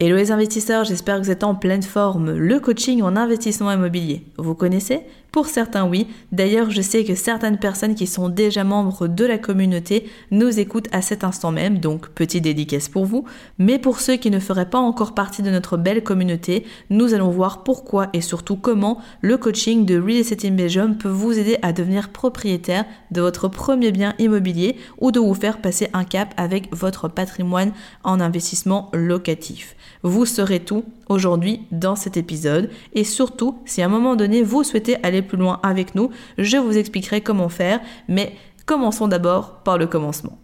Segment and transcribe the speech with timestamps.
[0.00, 2.32] Hello les investisseurs, j'espère que vous êtes en pleine forme.
[2.32, 6.08] Le coaching en investissement immobilier, vous connaissez Pour certains oui.
[6.32, 10.88] D'ailleurs, je sais que certaines personnes qui sont déjà membres de la communauté nous écoutent
[10.90, 13.24] à cet instant même, donc petite dédicace pour vous.
[13.58, 17.30] Mais pour ceux qui ne feraient pas encore partie de notre belle communauté, nous allons
[17.30, 21.56] voir pourquoi et surtout comment le coaching de Real Estate in Belgium peut vous aider
[21.62, 26.34] à devenir propriétaire de votre premier bien immobilier ou de vous faire passer un cap
[26.36, 27.70] avec votre patrimoine
[28.02, 29.76] en investissement locatif.
[30.06, 34.62] Vous saurez tout aujourd'hui dans cet épisode et surtout si à un moment donné vous
[34.62, 38.34] souhaitez aller plus loin avec nous, je vous expliquerai comment faire, mais
[38.66, 40.38] commençons d'abord par le commencement.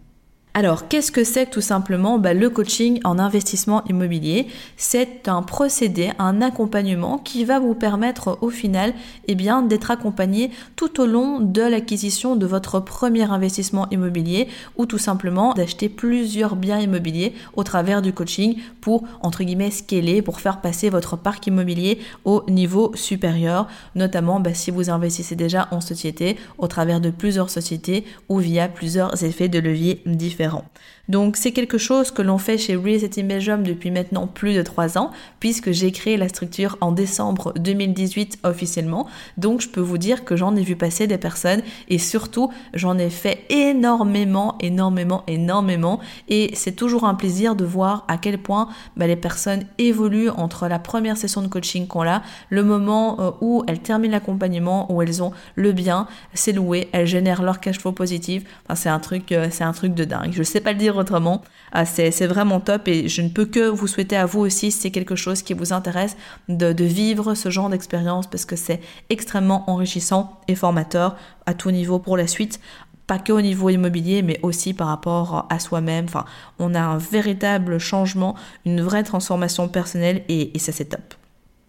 [0.52, 6.10] Alors, qu'est-ce que c'est tout simplement bah, Le coaching en investissement immobilier, c'est un procédé,
[6.18, 8.92] un accompagnement qui va vous permettre au final
[9.28, 14.98] eh d'être accompagné tout au long de l'acquisition de votre premier investissement immobilier ou tout
[14.98, 20.60] simplement d'acheter plusieurs biens immobiliers au travers du coaching pour, entre guillemets, scaler, pour faire
[20.60, 26.36] passer votre parc immobilier au niveau supérieur, notamment bah, si vous investissez déjà en société
[26.58, 30.64] au travers de plusieurs sociétés ou via plusieurs effets de levier différents différents.
[31.10, 34.62] Donc c'est quelque chose que l'on fait chez Real Estate Belgium depuis maintenant plus de
[34.62, 39.08] trois ans, puisque j'ai créé la structure en décembre 2018 officiellement.
[39.36, 42.96] Donc je peux vous dire que j'en ai vu passer des personnes et surtout j'en
[42.96, 45.98] ai fait énormément, énormément, énormément.
[46.28, 50.68] Et c'est toujours un plaisir de voir à quel point bah, les personnes évoluent entre
[50.68, 55.02] la première session de coaching qu'on a, le moment euh, où elles terminent l'accompagnement, où
[55.02, 58.44] elles ont le bien, c'est loué, elles génèrent leur cash flow positif.
[58.66, 60.30] Enfin, c'est un truc, euh, c'est un truc de dingue.
[60.30, 61.42] Je ne sais pas le dire autrement.
[61.72, 64.80] Ah, c'est vraiment top et je ne peux que vous souhaiter à vous aussi, si
[64.80, 66.16] c'est quelque chose qui vous intéresse,
[66.48, 71.16] de, vivre ce genre d'expérience parce que c'est extrêmement enrichissant et formateur
[71.46, 72.60] à tout niveau pour la suite
[73.06, 76.04] pas que au niveau immobilier, mais aussi par rapport à soi-même.
[76.04, 76.24] Enfin,
[76.60, 81.16] on a un véritable changement, une vraie transformation personnelle et ça c'est top.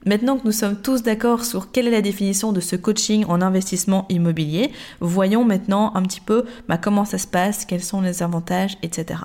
[0.05, 3.39] Maintenant que nous sommes tous d'accord sur quelle est la définition de ce coaching en
[3.39, 8.23] investissement immobilier, voyons maintenant un petit peu bah, comment ça se passe, quels sont les
[8.23, 9.19] avantages, etc.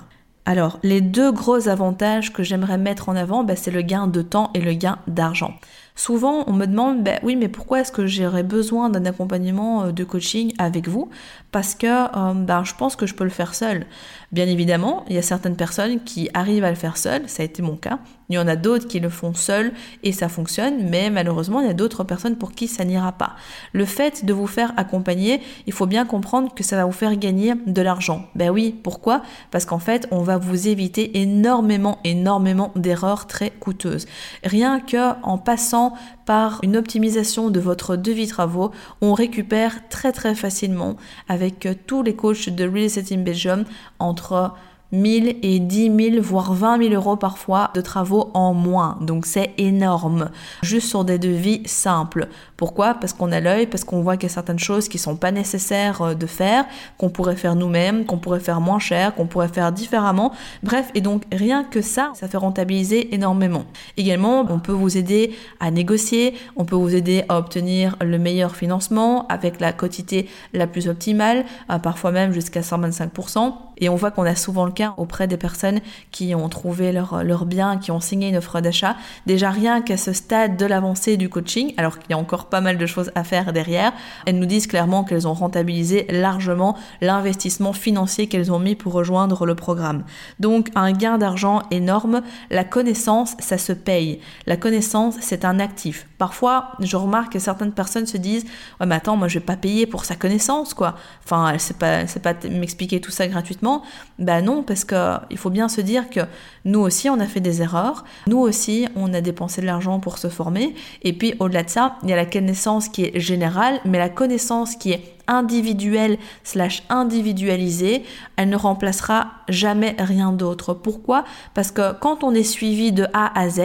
[0.45, 4.21] Alors, les deux gros avantages que j'aimerais mettre en avant, bah, c'est le gain de
[4.21, 5.55] temps et le gain d'argent.
[5.95, 9.91] Souvent, on me demande, bah, oui, mais pourquoi est-ce que j'aurais besoin d'un accompagnement euh,
[9.91, 11.09] de coaching avec vous?
[11.51, 13.87] Parce que euh, je pense que je peux le faire seul.
[14.31, 17.45] Bien évidemment, il y a certaines personnes qui arrivent à le faire seul, ça a
[17.45, 17.99] été mon cas.
[18.29, 19.71] Il y en a d'autres qui le font seuls
[20.03, 23.35] et ça fonctionne, mais malheureusement, il y a d'autres personnes pour qui ça n'ira pas.
[23.71, 27.15] Le fait de vous faire accompagner, il faut bien comprendre que ça va vous faire
[27.15, 28.27] gagner de l'argent.
[28.35, 29.21] Ben oui, pourquoi?
[29.49, 34.07] Parce qu'en fait, on va vous éviter énormément, énormément d'erreurs très coûteuses.
[34.43, 35.93] Rien que en passant
[36.25, 38.71] par une optimisation de votre devis travaux,
[39.01, 40.97] on récupère très très facilement
[41.29, 43.63] avec tous les coachs de Real Estate in Belgium
[43.99, 44.53] entre
[44.91, 48.97] 1000 et 10 000, voire 20 000 euros parfois de travaux en moins.
[49.01, 50.29] Donc c'est énorme.
[50.61, 52.27] Juste sur des devis simples.
[52.57, 52.95] Pourquoi?
[52.95, 55.31] Parce qu'on a l'œil, parce qu'on voit qu'il y a certaines choses qui sont pas
[55.31, 56.65] nécessaires euh, de faire,
[56.97, 60.33] qu'on pourrait faire nous-mêmes, qu'on pourrait faire moins cher, qu'on pourrait faire différemment.
[60.63, 63.65] Bref, et donc rien que ça, ça fait rentabiliser énormément.
[63.95, 68.55] Également, on peut vous aider à négocier, on peut vous aider à obtenir le meilleur
[68.55, 73.53] financement avec la quotité la plus optimale, euh, parfois même jusqu'à 125%.
[73.79, 75.81] Et on voit qu'on a souvent le cas auprès des personnes
[76.11, 78.95] qui ont trouvé leur, leur bien, qui ont signé une offre d'achat.
[79.27, 82.61] Déjà rien qu'à ce stade de l'avancée du coaching, alors qu'il y a encore pas
[82.61, 83.93] mal de choses à faire derrière,
[84.25, 89.45] elles nous disent clairement qu'elles ont rentabilisé largement l'investissement financier qu'elles ont mis pour rejoindre
[89.45, 90.03] le programme.
[90.39, 92.21] Donc un gain d'argent énorme.
[92.49, 94.19] La connaissance, ça se paye.
[94.45, 96.07] La connaissance, c'est un actif.
[96.17, 98.45] Parfois, je remarque que certaines personnes se disent
[98.79, 100.95] Ouais, mais attends, moi je vais pas payer pour sa connaissance, quoi.
[101.23, 103.83] Enfin, elle sait pas, pas m'expliquer tout ça gratuitement.
[104.17, 106.21] Ben non, parce qu'il faut bien se dire que
[106.67, 108.03] nous aussi, on a fait des erreurs.
[108.27, 110.75] Nous aussi, on a dépensé de l'argent pour se former.
[111.01, 114.09] Et puis, au-delà de ça, il y a la connaissance qui est générale, mais la
[114.09, 118.03] connaissance qui est individuelle slash individualisée,
[118.35, 120.73] elle ne remplacera jamais rien d'autre.
[120.73, 121.23] Pourquoi?
[121.53, 123.59] Parce que quand on est suivi de A à Z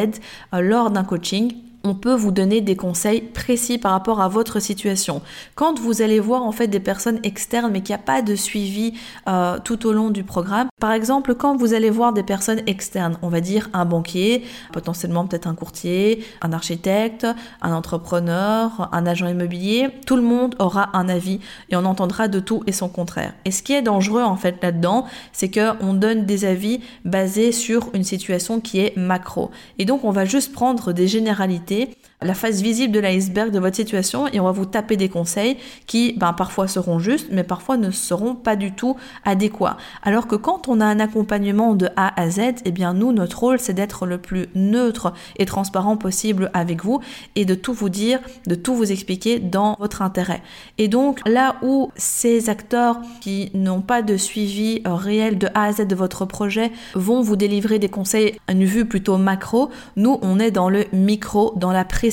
[0.55, 4.61] euh, lors d'un coaching, on peut vous donner des conseils précis par rapport à votre
[4.61, 5.23] situation.
[5.55, 8.35] Quand vous allez voir en fait des personnes externes mais qu'il n'y a pas de
[8.37, 8.95] suivi
[9.29, 13.19] euh, tout au long du programme, par exemple quand vous allez voir des personnes externes,
[13.23, 17.27] on va dire un banquier, potentiellement peut-être un courtier, un architecte,
[17.61, 21.41] un entrepreneur, un agent immobilier, tout le monde aura un avis
[21.71, 23.35] et on entendra de tout et son contraire.
[23.45, 27.53] Et ce qui est dangereux en fait là-dedans, c'est que on donne des avis basés
[27.53, 29.51] sur une situation qui est macro.
[29.79, 33.59] Et donc on va juste prendre des généralités activité la face visible de l'iceberg de
[33.59, 37.45] votre situation et on va vous taper des conseils qui ben, parfois seront justes mais
[37.45, 39.77] parfois ne seront pas du tout adéquats.
[40.03, 43.39] Alors que quand on a un accompagnement de A à Z, eh bien nous notre
[43.39, 47.01] rôle c'est d'être le plus neutre et transparent possible avec vous
[47.37, 50.43] et de tout vous dire, de tout vous expliquer dans votre intérêt.
[50.79, 55.73] Et donc là où ces acteurs qui n'ont pas de suivi réel de A à
[55.73, 60.19] Z de votre projet vont vous délivrer des conseils à une vue plutôt macro, nous
[60.23, 62.12] on est dans le micro, dans la précision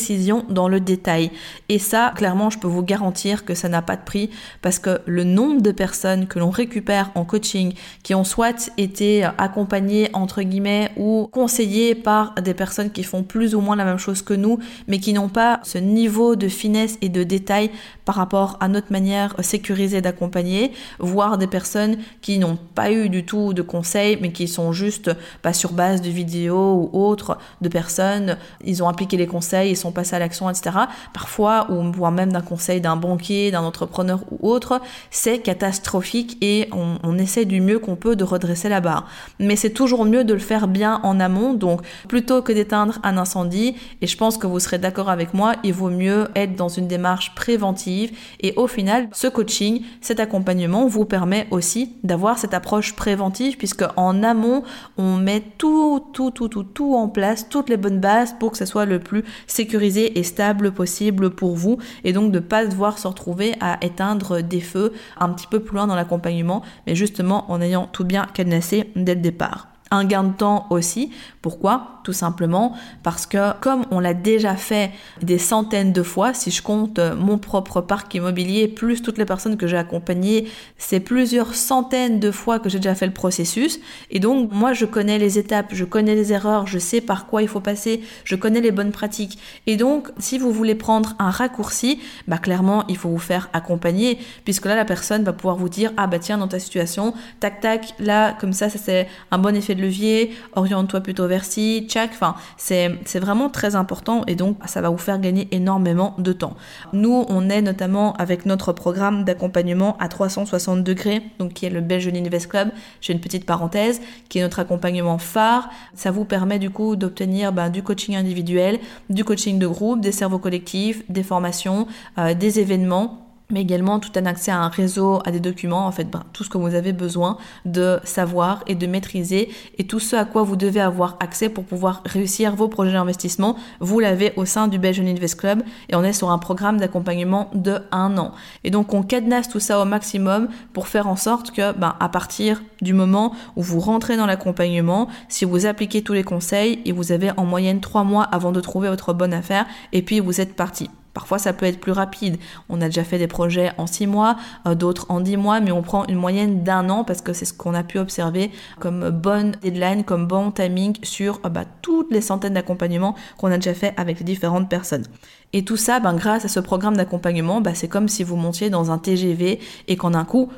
[0.50, 1.32] dans le détail.
[1.68, 4.30] Et ça, clairement, je peux vous garantir que ça n'a pas de prix
[4.62, 7.74] parce que le nombre de personnes que l'on récupère en coaching
[8.04, 13.56] qui ont soit été accompagnées, entre guillemets, ou conseillées par des personnes qui font plus
[13.56, 16.98] ou moins la même chose que nous, mais qui n'ont pas ce niveau de finesse
[17.02, 17.72] et de détail
[18.06, 23.26] par rapport à notre manière sécurisée d'accompagner, voire des personnes qui n'ont pas eu du
[23.26, 25.12] tout de conseils, mais qui sont juste
[25.42, 29.78] pas sur base de vidéos ou autres de personnes, ils ont appliqué les conseils, ils
[29.78, 30.72] sont passés à l'action, etc.
[31.14, 34.82] Parfois, ou voire même d'un conseil d'un banquier, d'un entrepreneur ou autre,
[35.12, 39.08] c'est catastrophique et on, on essaie du mieux qu'on peut de redresser la barre.
[39.40, 43.18] Mais c'est toujours mieux de le faire bien en amont, donc plutôt que d'éteindre un
[43.18, 46.70] incendie, et je pense que vous serez d'accord avec moi, il vaut mieux être dans
[46.70, 52.54] une démarche préventive et au final, ce coaching, cet accompagnement vous permet aussi d'avoir cette
[52.54, 54.64] approche préventive puisque en amont,
[54.98, 58.58] on met tout, tout, tout, tout, tout en place, toutes les bonnes bases pour que
[58.58, 63.00] ce soit le plus sécurisé et stable possible pour vous et donc de pas devoir
[63.00, 67.50] se retrouver à éteindre des feux un petit peu plus loin dans l'accompagnement, mais justement
[67.52, 69.68] en ayant tout bien cadenassé dès le départ.
[69.92, 71.12] Un gain de temps aussi.
[71.42, 72.02] Pourquoi?
[72.04, 74.92] Tout simplement parce que comme on l'a déjà fait
[75.22, 79.58] des centaines de fois, si je compte mon propre parc immobilier plus toutes les personnes
[79.58, 80.48] que j'ai accompagnées,
[80.78, 83.80] c'est plusieurs centaines de fois que j'ai déjà fait le processus.
[84.12, 87.42] Et donc moi je connais les étapes, je connais les erreurs, je sais par quoi
[87.42, 89.40] il faut passer, je connais les bonnes pratiques.
[89.68, 94.20] Et donc si vous voulez prendre un raccourci, bah clairement il faut vous faire accompagner
[94.46, 97.62] puisque là la personne va pouvoir vous dire ah bah tiens dans ta situation, tac
[97.62, 101.86] tac, là comme ça ça c'est un bon effet de levier, oriente-toi plutôt vers ci,
[101.88, 106.34] tchac, enfin, c'est vraiment très important et donc ça va vous faire gagner énormément de
[106.34, 106.56] temps.
[106.94, 111.82] Nous, on est notamment avec notre programme d'accompagnement à 360 degrés, donc qui est le
[111.82, 112.70] Belgian Invest Club,
[113.02, 115.70] j'ai une petite parenthèse, qui est notre accompagnement phare.
[115.94, 118.80] Ça vous permet du coup d'obtenir ben, du coaching individuel,
[119.10, 121.88] du coaching de groupe, des cerveaux collectifs, des formations,
[122.18, 125.92] euh, des événements mais également tout un accès à un réseau, à des documents, en
[125.92, 130.00] fait, ben, tout ce que vous avez besoin de savoir et de maîtriser et tout
[130.00, 134.34] ce à quoi vous devez avoir accès pour pouvoir réussir vos projets d'investissement, vous l'avez
[134.36, 138.18] au sein du Belgian Invest Club et on est sur un programme d'accompagnement de un
[138.18, 138.34] an.
[138.64, 142.10] Et donc on cadenasse tout ça au maximum pour faire en sorte que, ben, à
[142.10, 146.92] partir du moment où vous rentrez dans l'accompagnement, si vous appliquez tous les conseils et
[146.92, 150.40] vous avez en moyenne trois mois avant de trouver votre bonne affaire et puis vous
[150.40, 150.90] êtes parti.
[151.14, 152.38] Parfois, ça peut être plus rapide.
[152.70, 155.72] On a déjà fait des projets en 6 mois, euh, d'autres en 10 mois, mais
[155.72, 159.10] on prend une moyenne d'un an parce que c'est ce qu'on a pu observer comme
[159.10, 163.74] bonne deadline, comme bon timing sur euh, bah, toutes les centaines d'accompagnements qu'on a déjà
[163.74, 165.06] fait avec les différentes personnes.
[165.52, 168.70] Et tout ça, ben, grâce à ce programme d'accompagnement, ben, c'est comme si vous montiez
[168.70, 170.50] dans un TGV et qu'en un coup,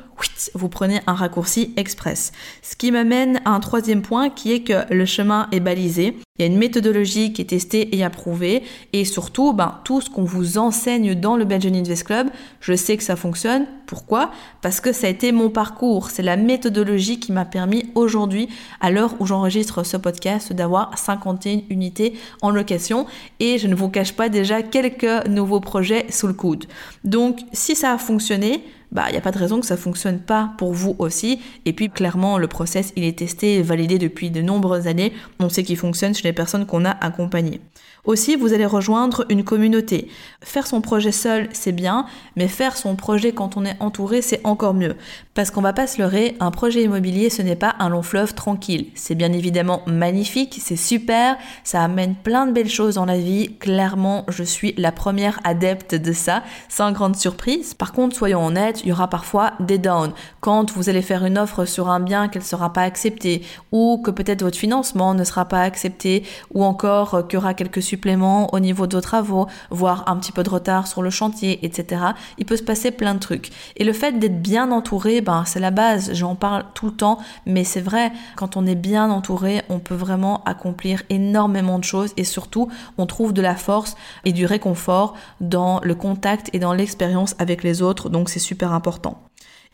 [0.54, 2.32] vous prenez un raccourci express.
[2.62, 6.16] Ce qui m'amène à un troisième point qui est que le chemin est balisé.
[6.38, 8.62] Il y a une méthodologie qui est testée et approuvée.
[8.92, 12.28] Et surtout, ben, tout ce qu'on vous enseigne dans le Belgian Invest Club,
[12.60, 13.66] je sais que ça fonctionne.
[13.86, 14.30] Pourquoi?
[14.62, 16.10] Parce que ça a été mon parcours.
[16.10, 18.48] C'est la méthodologie qui m'a permis aujourd'hui,
[18.80, 23.06] à l'heure où j'enregistre ce podcast, d'avoir 51 unités en location.
[23.38, 26.66] Et je ne vous cache pas déjà quelques nouveaux projets sous le coude.
[27.04, 28.62] Donc, si ça a fonctionné,
[28.92, 31.40] bah, il n'y a pas de raison que ça fonctionne pas pour vous aussi.
[31.64, 35.12] Et puis, clairement, le process, il est testé et validé depuis de nombreuses années.
[35.40, 37.60] On sait qu'il fonctionne chez les personnes qu'on a accompagnées.
[38.04, 40.08] Aussi, vous allez rejoindre une communauté.
[40.40, 44.40] Faire son projet seul, c'est bien, mais faire son projet quand on est entouré, c'est
[44.42, 44.96] encore mieux.
[45.34, 48.34] Parce qu'on va pas se leurrer, un projet immobilier, ce n'est pas un long fleuve
[48.34, 48.88] tranquille.
[48.96, 53.54] C'est bien évidemment magnifique, c'est super, ça amène plein de belles choses dans la vie.
[53.60, 57.72] Clairement, je suis la première adepte de ça, sans grande surprise.
[57.72, 60.12] Par contre, soyons honnêtes, il y aura parfois des downs.
[60.40, 64.02] Quand vous allez faire une offre sur un bien qu'elle ne sera pas acceptée, ou
[64.04, 68.52] que peut-être votre financement ne sera pas accepté, ou encore qu'il y aura quelques suppléments
[68.54, 72.02] au niveau de vos travaux, voire un petit peu de retard sur le chantier, etc.
[72.38, 73.50] Il peut se passer plein de trucs.
[73.76, 76.12] Et le fait d'être bien entouré, ben, c'est la base.
[76.14, 79.94] J'en parle tout le temps, mais c'est vrai, quand on est bien entouré, on peut
[79.94, 83.94] vraiment accomplir énormément de choses et surtout, on trouve de la force
[84.24, 88.08] et du réconfort dans le contact et dans l'expérience avec les autres.
[88.08, 89.20] Donc, c'est super important.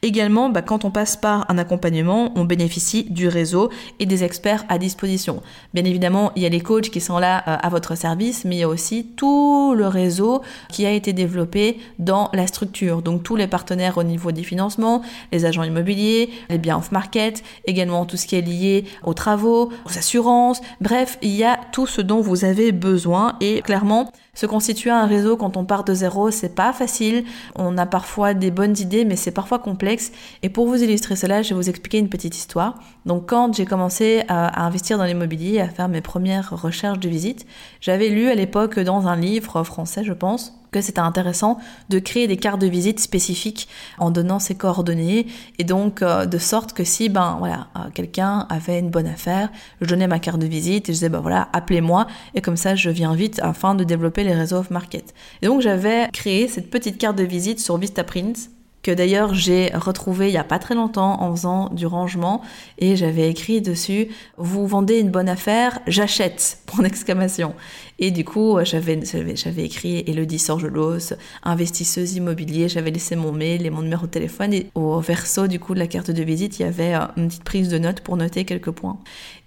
[0.02, 4.64] Également, bah, quand on passe par un accompagnement, on bénéficie du réseau et des experts
[4.68, 5.42] à disposition.
[5.74, 8.56] Bien évidemment, il y a les coachs qui sont là euh, à votre service, mais
[8.56, 13.02] il y a aussi tout le réseau qui a été développé dans la structure.
[13.02, 15.02] Donc tous les partenaires au niveau des financements,
[15.32, 19.98] les agents immobiliers, les biens off-market, également tout ce qui est lié aux travaux, aux
[19.98, 20.60] assurances.
[20.80, 25.06] Bref, il y a tout ce dont vous avez besoin et clairement, se constituer un
[25.06, 27.24] réseau quand on part de zéro, c'est pas facile.
[27.56, 30.12] On a parfois des bonnes idées, mais c'est parfois complexe.
[30.44, 32.78] Et pour vous illustrer cela, je vais vous expliquer une petite histoire.
[33.04, 37.46] Donc, quand j'ai commencé à, investir dans l'immobilier, à faire mes premières recherches de visite,
[37.80, 41.58] j'avais lu à l'époque dans un livre français, je pense, que c'était intéressant
[41.88, 45.26] de créer des cartes de visite spécifiques en donnant ses coordonnées
[45.58, 49.50] et donc euh, de sorte que si ben voilà euh, quelqu'un avait une bonne affaire,
[49.80, 52.74] je donnais ma carte de visite et je disais ben voilà appelez-moi et comme ça
[52.74, 55.14] je viens vite afin de développer les réseaux off market.
[55.42, 58.50] Et donc j'avais créé cette petite carte de visite sur Vistaprint
[58.90, 62.42] d'ailleurs j'ai retrouvé il y a pas très longtemps en faisant du rangement
[62.78, 67.54] et j'avais écrit dessus vous vendez une bonne affaire, j'achète pour exclamation.
[67.98, 73.70] Et du coup, j'avais j'avais écrit Elodie Sorgelos, investisseuse immobilier, j'avais laissé mon mail et
[73.70, 76.62] mon numéro de téléphone et au verso du coup de la carte de visite, il
[76.62, 78.98] y avait euh, une petite prise de notes pour noter quelques points.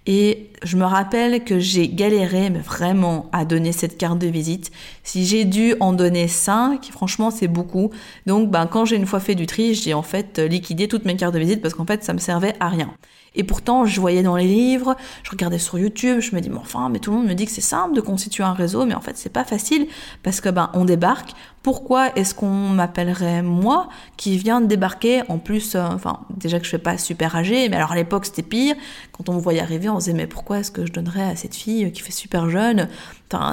[0.06, 4.72] Et je me rappelle que j'ai galéré, vraiment, à donner cette carte de visite.
[5.04, 7.90] Si j'ai dû en donner 5, franchement, c'est beaucoup.
[8.26, 11.16] Donc, ben, quand j'ai une fois fait du tri, j'ai en fait liquidé toutes mes
[11.16, 12.92] cartes de visite parce qu'en fait, ça me servait à rien.
[13.34, 16.58] Et pourtant, je voyais dans les livres, je regardais sur YouTube, je me dis, mais
[16.58, 18.94] enfin, mais tout le monde me dit que c'est simple de constituer un réseau, mais
[18.94, 19.86] en fait, c'est pas facile
[20.22, 21.32] parce que, ben, on débarque.
[21.62, 25.22] Pourquoi est-ce qu'on m'appellerait moi qui viens de débarquer?
[25.28, 28.26] En plus, euh, enfin, déjà que je suis pas super âgée, mais alors à l'époque,
[28.26, 28.74] c'était pire.
[29.12, 31.36] Quand on me voyait arriver, on se disait, mais pourquoi est-ce que je donnerais à
[31.36, 32.88] cette fille qui fait super jeune,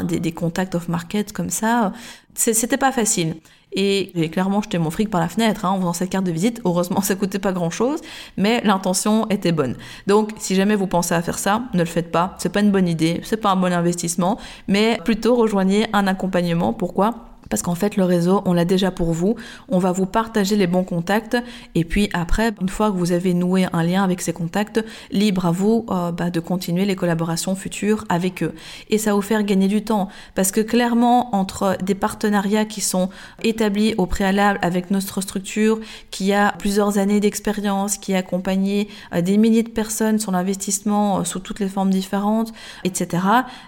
[0.06, 1.94] des, des contacts off-market comme ça
[2.34, 3.36] C'était pas facile.
[3.74, 6.32] Et j'ai clairement jeté mon fric par la fenêtre hein, en faisant cette carte de
[6.32, 6.62] visite.
[6.66, 8.02] Heureusement, ça coûtait pas grand chose,
[8.38, 9.76] mais l'intention était bonne.
[10.08, 12.36] Donc, si jamais vous pensez à faire ça, ne le faites pas.
[12.40, 16.74] C'est pas une bonne idée, c'est pas un bon investissement, mais plutôt rejoignez un accompagnement.
[16.74, 17.29] Pourquoi?
[17.50, 19.36] Parce qu'en fait, le réseau, on l'a déjà pour vous.
[19.68, 21.38] On va vous partager les bons contacts.
[21.76, 25.48] Et puis après, une fois que vous avez noué un lien avec ces contacts, libre
[25.48, 28.54] à vous euh, bah, de continuer les collaborations futures avec eux.
[28.90, 30.10] Et ça va vous faire gagner du temps.
[30.36, 33.10] Parce que clairement, entre des partenariats qui sont
[33.44, 35.80] établis au préalable avec notre structure,
[36.12, 41.20] qui a plusieurs années d'expérience, qui a accompagné euh, des milliers de personnes sur l'investissement
[41.20, 42.54] euh, sous toutes les formes différentes,
[42.84, 43.24] etc.,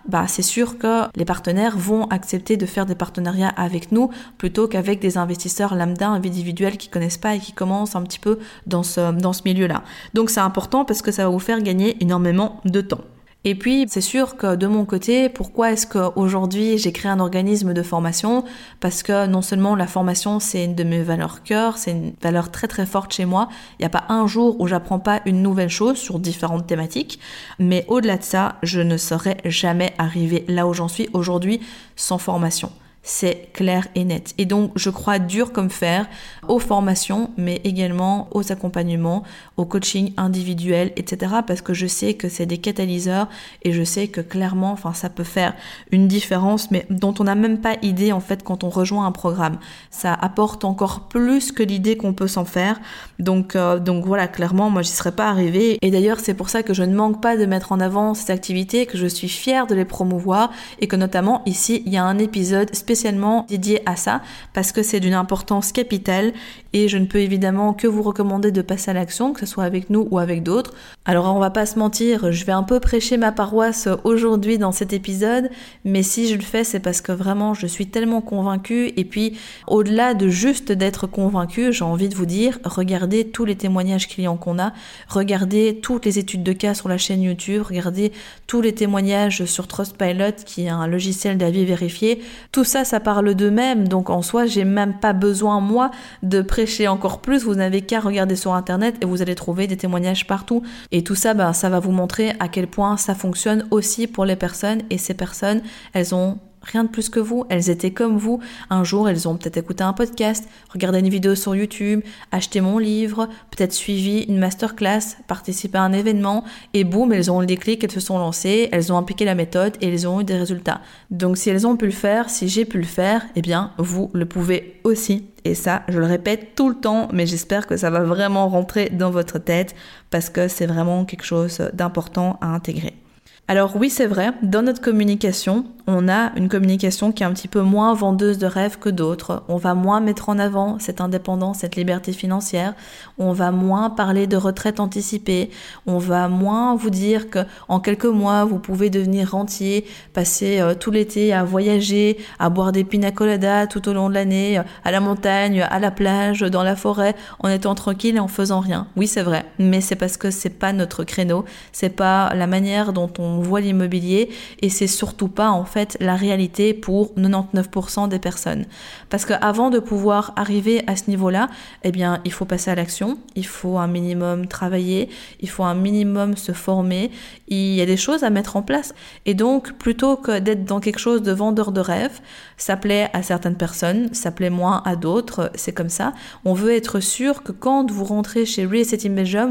[0.07, 4.67] bah, c'est sûr que les partenaires vont accepter de faire des partenariats avec nous plutôt
[4.67, 8.83] qu'avec des investisseurs lambda individuels qui connaissent pas et qui commencent un petit peu dans
[8.83, 9.83] ce, dans ce milieu-là.
[10.13, 13.01] Donc c'est important parce que ça va vous faire gagner énormément de temps.
[13.43, 17.73] Et puis, c'est sûr que de mon côté, pourquoi est-ce qu'aujourd'hui j'ai créé un organisme
[17.73, 18.43] de formation?
[18.79, 22.51] Parce que non seulement la formation, c'est une de mes valeurs cœur, c'est une valeur
[22.51, 23.49] très très forte chez moi.
[23.79, 27.19] Il n'y a pas un jour où j'apprends pas une nouvelle chose sur différentes thématiques.
[27.57, 31.61] Mais au-delà de ça, je ne serais jamais arrivé là où j'en suis aujourd'hui
[31.95, 32.71] sans formation
[33.03, 34.36] c'est clair et net.
[34.38, 36.08] Et donc, je crois dur comme fer
[36.48, 39.24] aux formations, mais également aux accompagnements,
[39.58, 41.34] au coaching individuel, etc.
[41.48, 43.27] Parce que je sais que c'est des catalyseurs
[43.63, 45.55] et je sais que clairement, enfin, ça peut faire
[45.91, 49.12] une différence, mais dont on n'a même pas idée en fait quand on rejoint un
[49.12, 49.58] programme.
[49.89, 52.79] Ça apporte encore plus que l'idée qu'on peut s'en faire.
[53.17, 55.79] Donc, euh, donc voilà, clairement, moi, j'y serais pas arrivée.
[55.81, 58.31] Et d'ailleurs, c'est pour ça que je ne manque pas de mettre en avant ces
[58.31, 62.03] activités, que je suis fière de les promouvoir et que notamment ici, il y a
[62.03, 64.21] un épisode spécial spécialement dédié à ça
[64.53, 66.33] parce que c'est d'une importance capitale
[66.73, 69.63] et je ne peux évidemment que vous recommander de passer à l'action, que ce soit
[69.63, 70.73] avec nous ou avec d'autres.
[71.05, 74.71] Alors on va pas se mentir, je vais un peu prêcher ma paroisse aujourd'hui dans
[74.71, 75.49] cet épisode,
[75.85, 79.37] mais si je le fais c'est parce que vraiment je suis tellement convaincue et puis
[79.67, 84.37] au-delà de juste d'être convaincue, j'ai envie de vous dire, regardez tous les témoignages clients
[84.37, 84.73] qu'on a,
[85.07, 88.11] regardez toutes les études de cas sur la chaîne YouTube, regardez
[88.47, 93.35] tous les témoignages sur Trustpilot qui est un logiciel d'avis vérifié, tout ça ça, parle
[93.35, 93.87] d'eux-mêmes.
[93.87, 95.91] Donc en soi, j'ai même pas besoin, moi,
[96.23, 97.43] de prêcher encore plus.
[97.43, 100.63] Vous n'avez qu'à regarder sur Internet et vous allez trouver des témoignages partout.
[100.91, 104.25] Et tout ça, ben, ça va vous montrer à quel point ça fonctionne aussi pour
[104.25, 104.81] les personnes.
[104.89, 105.61] Et ces personnes,
[105.93, 107.45] elles ont rien de plus que vous.
[107.49, 108.39] Elles étaient comme vous.
[108.69, 112.01] Un jour, elles ont peut-être écouté un podcast, regardé une vidéo sur YouTube,
[112.31, 117.39] acheté mon livre, peut-être suivi une masterclass, participé à un événement, et boum, elles ont
[117.39, 120.23] le déclic, elles se sont lancées, elles ont appliqué la méthode et elles ont eu
[120.23, 120.81] des résultats.
[121.09, 124.09] Donc si elles ont pu le faire, si j'ai pu le faire, eh bien, vous
[124.13, 125.25] le pouvez aussi.
[125.43, 128.89] Et ça, je le répète tout le temps, mais j'espère que ça va vraiment rentrer
[128.89, 129.75] dans votre tête
[130.11, 133.00] parce que c'est vraiment quelque chose d'important à intégrer.
[133.48, 137.50] Alors oui, c'est vrai, dans notre communication, on a une communication qui est un petit
[137.50, 139.43] peu moins vendeuse de rêves que d'autres.
[139.50, 142.75] On va moins mettre en avant cette indépendance, cette liberté financière.
[143.17, 145.50] On va moins parler de retraite anticipée.
[145.86, 150.74] On va moins vous dire que en quelques mois, vous pouvez devenir rentier, passer euh,
[150.74, 154.63] tout l'été à voyager, à boire des pina coladas tout au long de l'année, euh,
[154.86, 158.60] à la montagne, à la plage, dans la forêt, en étant tranquille et en faisant
[158.60, 158.88] rien.
[158.95, 162.93] Oui, c'est vrai, mais c'est parce que c'est pas notre créneau, c'est pas la manière
[162.93, 164.29] dont on voit l'immobilier
[164.61, 168.65] et c'est surtout pas en fait la réalité pour 99% des personnes.
[169.09, 171.50] Parce qu'avant de pouvoir arriver à ce niveau-là,
[171.83, 175.09] eh bien, il faut passer à l'action, il faut un minimum travailler,
[175.39, 177.11] il faut un minimum se former,
[177.47, 178.93] il y a des choses à mettre en place.
[179.25, 182.19] Et donc, plutôt que d'être dans quelque chose de vendeur de rêve,
[182.57, 186.13] ça plaît à certaines personnes, ça plaît moins à d'autres, c'est comme ça.
[186.45, 189.01] On veut être sûr que quand vous rentrez chez Real Estate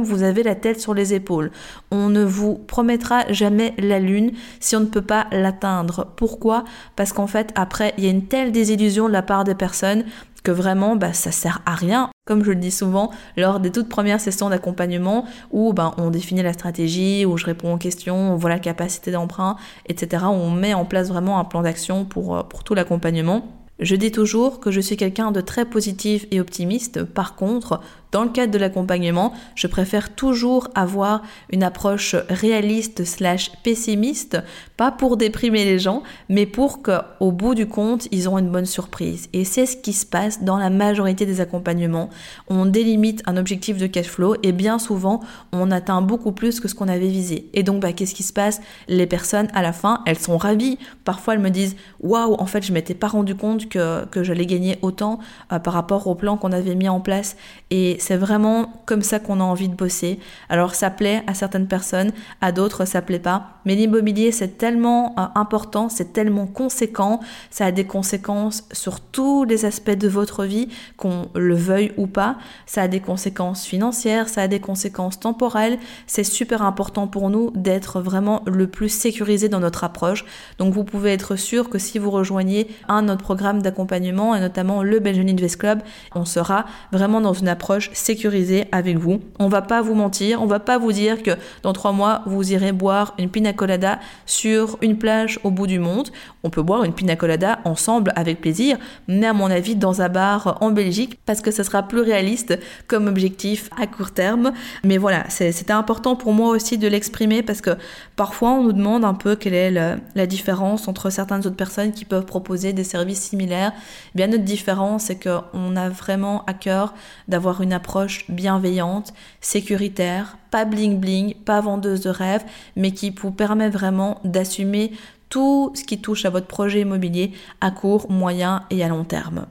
[0.02, 1.50] vous avez la tête sur les épaules.
[1.90, 6.12] On ne vous promettra jamais la lune si on ne peut pas l'atteindre.
[6.16, 6.64] Pourquoi?
[6.96, 10.04] Parce qu'en fait, après, il y a une telle désillusion de la part des personnes
[10.42, 12.10] que vraiment bah, ça sert à rien.
[12.26, 16.42] Comme je le dis souvent lors des toutes premières sessions d'accompagnement où ben, on définit
[16.42, 20.24] la stratégie, où je réponds aux questions, on voit la capacité d'emprunt, etc.
[20.28, 23.60] On met en place vraiment un plan d'action pour, euh, pour tout l'accompagnement.
[23.80, 27.02] Je dis toujours que je suis quelqu'un de très positif et optimiste.
[27.02, 27.80] Par contre,
[28.12, 34.38] dans le cadre de l'accompagnement, je préfère toujours avoir une approche réaliste slash pessimiste,
[34.76, 38.66] pas pour déprimer les gens, mais pour qu'au bout du compte, ils aient une bonne
[38.66, 39.28] surprise.
[39.32, 42.10] Et c'est ce qui se passe dans la majorité des accompagnements.
[42.48, 45.20] On délimite un objectif de cash flow et bien souvent,
[45.52, 47.48] on atteint beaucoup plus que ce qu'on avait visé.
[47.54, 48.60] Et donc, bah, qu'est-ce qui se passe?
[48.88, 50.78] Les personnes, à la fin, elles sont ravies.
[51.04, 54.46] Parfois, elles me disent, waouh, en fait, je m'étais pas rendu compte que, que j'allais
[54.46, 55.18] gagner autant
[55.52, 57.36] euh, par rapport au plan qu'on avait mis en place.
[57.70, 60.18] Et c'est vraiment comme ça qu'on a envie de bosser.
[60.48, 63.59] Alors ça plaît à certaines personnes, à d'autres ça plaît pas.
[63.64, 67.20] Mais l'immobilier c'est tellement euh, important, c'est tellement conséquent,
[67.50, 72.06] ça a des conséquences sur tous les aspects de votre vie, qu'on le veuille ou
[72.06, 72.36] pas.
[72.66, 75.78] Ça a des conséquences financières, ça a des conséquences temporelles.
[76.06, 80.24] C'est super important pour nous d'être vraiment le plus sécurisé dans notre approche.
[80.58, 84.82] Donc vous pouvez être sûr que si vous rejoignez un autre programme d'accompagnement et notamment
[84.82, 85.82] le Belgian Invest Club,
[86.14, 89.20] on sera vraiment dans une approche sécurisée avec vous.
[89.38, 92.52] On va pas vous mentir, on va pas vous dire que dans trois mois vous
[92.52, 96.10] irez boire une pina colada sur une plage au bout du monde.
[96.42, 100.08] On peut boire une pina colada ensemble avec plaisir, mais à mon avis dans un
[100.08, 104.52] bar en Belgique parce que ce sera plus réaliste comme objectif à court terme.
[104.84, 107.70] Mais voilà, c'était important pour moi aussi de l'exprimer parce que
[108.16, 112.04] parfois on nous demande un peu quelle est la, différence entre certaines autres personnes qui
[112.04, 113.72] peuvent proposer des services similaires.
[114.14, 116.94] Eh bien notre différence c'est qu'on a vraiment à cœur
[117.28, 122.44] d'avoir une approche bienveillante, sécuritaire, pas bling bling, pas vendeuse de rêve,
[122.76, 124.92] mais qui vous permet vraiment d'assumer
[125.28, 129.46] tout ce qui touche à votre projet immobilier à court, moyen et à long terme.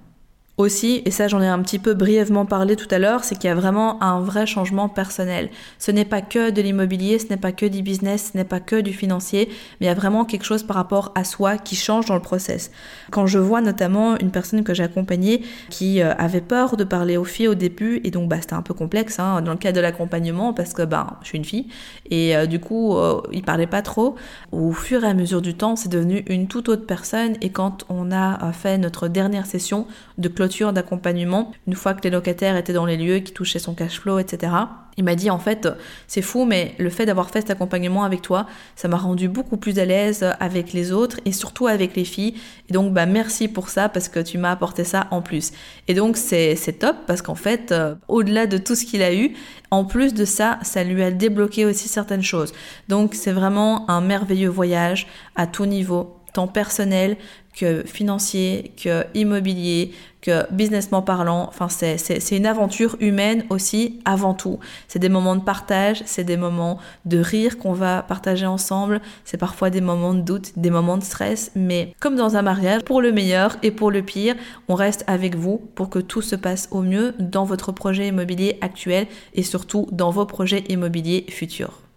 [0.59, 3.47] Aussi, et ça j'en ai un petit peu brièvement parlé tout à l'heure, c'est qu'il
[3.47, 5.49] y a vraiment un vrai changement personnel.
[5.77, 8.59] Ce n'est pas que de l'immobilier, ce n'est pas que du business, ce n'est pas
[8.59, 9.47] que du financier,
[9.79, 12.21] mais il y a vraiment quelque chose par rapport à soi qui change dans le
[12.21, 12.71] process.
[13.09, 17.15] Quand je vois notamment une personne que j'ai accompagnée qui euh, avait peur de parler
[17.15, 19.71] aux filles au début, et donc bah, c'était un peu complexe hein, dans le cas
[19.71, 21.67] de l'accompagnement parce que bah, je suis une fille,
[22.11, 24.15] et euh, du coup euh, il parlait pas trop.
[24.51, 27.85] Au fur et à mesure du temps, c'est devenu une toute autre personne, et quand
[27.87, 32.73] on a fait notre dernière session de clôture, d'accompagnement, une fois que les locataires étaient
[32.73, 34.53] dans les lieux, qui touchaient son cash flow, etc.
[34.97, 35.69] Il m'a dit en fait,
[36.07, 39.55] c'est fou, mais le fait d'avoir fait cet accompagnement avec toi, ça m'a rendu beaucoup
[39.55, 42.33] plus à l'aise avec les autres et surtout avec les filles.
[42.69, 45.53] Et donc, bah merci pour ça parce que tu m'as apporté ça en plus.
[45.87, 49.35] Et donc, c'est top parce qu'en fait, euh, au-delà de tout ce qu'il a eu,
[49.71, 52.51] en plus de ça, ça lui a débloqué aussi certaines choses.
[52.89, 57.17] Donc, c'est vraiment un merveilleux voyage à tout niveau, personnel
[57.59, 61.47] que financier, que immobilier, que businessment parlant.
[61.49, 64.59] Enfin, c'est une aventure humaine aussi avant tout.
[64.87, 69.37] C'est des moments de partage, c'est des moments de rire qu'on va partager ensemble, c'est
[69.37, 73.01] parfois des moments de doute, des moments de stress, mais comme dans un mariage, pour
[73.01, 74.35] le meilleur et pour le pire,
[74.67, 78.57] on reste avec vous pour que tout se passe au mieux dans votre projet immobilier
[78.61, 81.88] actuel et surtout dans vos projets immobiliers futurs.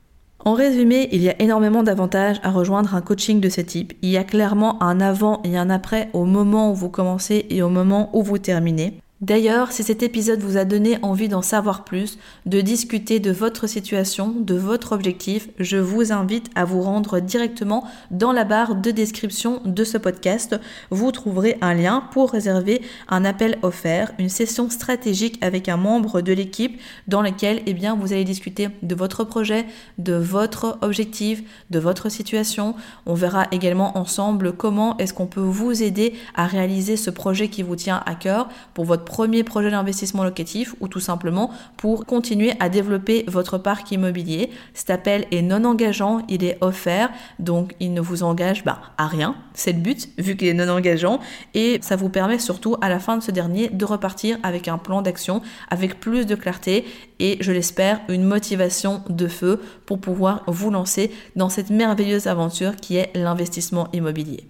[0.45, 3.93] En résumé, il y a énormément d'avantages à rejoindre un coaching de ce type.
[4.03, 7.63] Il y a clairement un avant et un après au moment où vous commencez et
[7.63, 9.02] au moment où vous terminez.
[9.23, 13.69] D'ailleurs, si cet épisode vous a donné envie d'en savoir plus, de discuter de votre
[13.69, 18.91] situation, de votre objectif, je vous invite à vous rendre directement dans la barre de
[18.91, 20.59] description de ce podcast.
[20.91, 26.21] Vous trouverez un lien pour réserver un appel offert, une session stratégique avec un membre
[26.21, 29.67] de l'équipe dans lequel eh bien, vous allez discuter de votre projet,
[29.99, 32.75] de votre objectif, de votre situation.
[33.07, 37.63] On verra également ensemble comment est-ce qu'on peut vous aider à réaliser ce projet qui
[37.63, 42.55] vous tient à cœur pour votre premier projet d'investissement locatif ou tout simplement pour continuer
[42.61, 44.49] à développer votre parc immobilier.
[44.73, 49.07] Cet appel est non engageant, il est offert, donc il ne vous engage bah, à
[49.07, 49.37] rien.
[49.53, 51.21] C'est le but, vu qu'il est non engageant,
[51.53, 54.79] et ça vous permet surtout à la fin de ce dernier de repartir avec un
[54.79, 56.87] plan d'action, avec plus de clarté
[57.19, 62.77] et je l'espère une motivation de feu pour pouvoir vous lancer dans cette merveilleuse aventure
[62.77, 64.49] qui est l'investissement immobilier.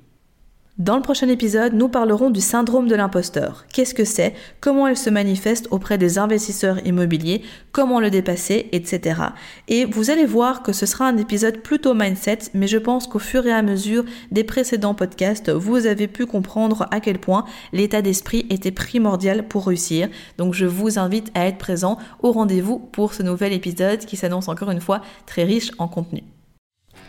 [0.78, 3.66] Dans le prochain épisode, nous parlerons du syndrome de l'imposteur.
[3.70, 4.32] Qu'est-ce que c'est?
[4.62, 7.42] Comment elle se manifeste auprès des investisseurs immobiliers?
[7.72, 8.70] Comment le dépasser?
[8.72, 9.20] Etc.
[9.68, 13.18] Et vous allez voir que ce sera un épisode plutôt mindset, mais je pense qu'au
[13.18, 18.00] fur et à mesure des précédents podcasts, vous avez pu comprendre à quel point l'état
[18.00, 20.08] d'esprit était primordial pour réussir.
[20.38, 24.48] Donc je vous invite à être présent au rendez-vous pour ce nouvel épisode qui s'annonce
[24.48, 26.24] encore une fois très riche en contenu.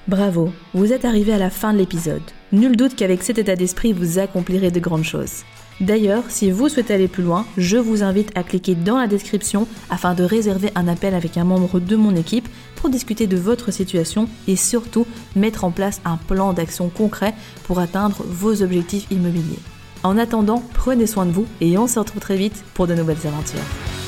[0.07, 2.21] Bravo, vous êtes arrivé à la fin de l'épisode.
[2.51, 5.43] Nul doute qu'avec cet état d'esprit, vous accomplirez de grandes choses.
[5.79, 9.65] D'ailleurs, si vous souhaitez aller plus loin, je vous invite à cliquer dans la description
[9.89, 13.71] afin de réserver un appel avec un membre de mon équipe pour discuter de votre
[13.71, 19.59] situation et surtout mettre en place un plan d'action concret pour atteindre vos objectifs immobiliers.
[20.03, 23.25] En attendant, prenez soin de vous et on se retrouve très vite pour de nouvelles
[23.25, 24.02] aventures.